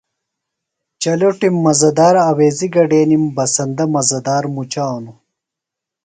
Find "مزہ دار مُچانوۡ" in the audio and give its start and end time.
3.95-5.17